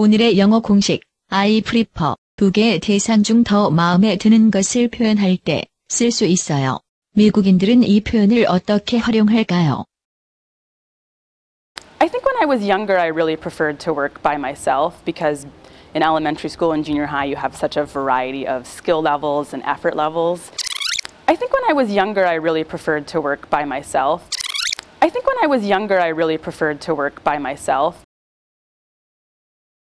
[0.00, 5.64] 오늘의 영어 공식 I prefer 두 개의 대상 중 더 마음에 드는 것을 표현할 때
[5.88, 6.80] 쓸 수 있어요.
[7.14, 9.84] 미국인들은 이 표현을 어떻게 활용할까요?
[11.98, 15.46] I think when I was younger, I really preferred to work by myself because
[15.94, 19.64] in elementary school and junior high, you have such a variety of skill levels and
[19.64, 20.52] effort levels.
[21.26, 24.28] I think when I was younger, I really preferred to work by myself.
[25.00, 28.04] I think when I was younger, I really preferred to work by myself.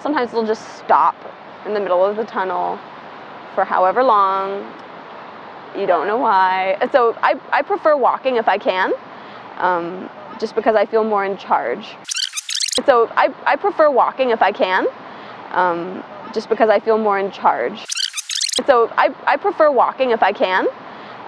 [0.00, 1.14] Sometimes they'll just stop
[1.66, 2.78] in the middle of the tunnel
[3.54, 4.72] for however long.
[5.76, 6.76] You don't know why.
[6.90, 8.92] So I, I prefer walking if I can,
[9.58, 10.08] um,
[10.38, 11.96] just because I feel more in charge.
[12.86, 14.86] So I, I prefer walking if I can,
[15.50, 17.84] um, just because I feel more in charge.
[18.66, 20.66] So I, I prefer walking if I can,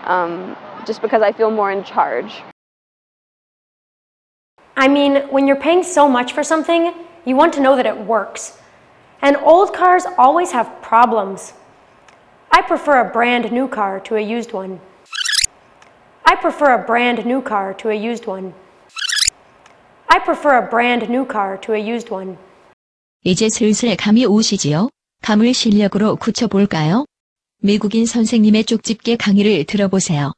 [0.05, 2.43] um, just because I feel more in charge.
[4.77, 6.95] I mean, when you're paying so much for something,
[7.26, 8.58] you want to know that it works.
[9.22, 11.54] And old cars always have problems.
[12.52, 14.80] I prefer a brand new car to a used one.
[16.26, 18.54] I prefer a brand new car to a used one.
[20.10, 22.38] I prefer a brand new car to a used one.
[23.24, 24.90] 이제 슬슬 감이 오시지요?
[25.22, 27.06] 감을 실력으로 굳혀볼까요?
[27.62, 30.34] 미국인 선생님의 쪽집게 강의를 들어보세요.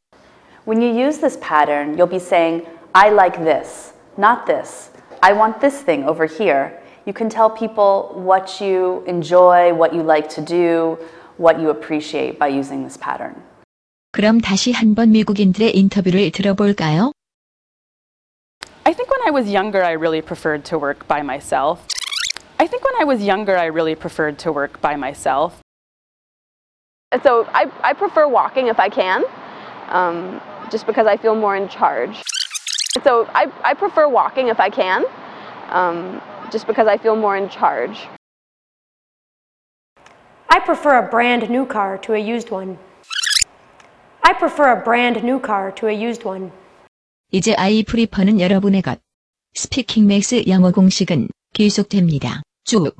[0.66, 4.92] When you use this pattern, you'll be saying, I like this, not this.
[5.22, 6.80] I want this thing over here.
[7.06, 10.98] You can tell people what you enjoy, what you like to do,
[11.38, 13.36] what you appreciate by using this pattern.
[14.12, 17.12] 그럼 다시 한번 미국인들의 인터뷰를 들어볼까요?
[18.86, 21.86] I think when I was younger, I really preferred to work by myself.
[22.60, 25.62] I think when I was younger, I really preferred to work by myself.
[27.12, 29.24] And so I, I prefer walking if I can,
[29.90, 32.22] um, just because I feel more in charge.
[32.96, 35.06] And so I, I prefer walking if I can,
[35.70, 38.08] um, just because I feel more in charge.
[40.50, 42.78] I prefer a brand new car to a used one.
[44.24, 46.52] I prefer a brand new car to a used one.
[47.32, 49.00] 이제 아이 프리퍼는 여러분의 것.
[49.54, 52.42] 스피킹 맥스 영어 공식은 계속됩니다.
[52.64, 52.96] 쭉.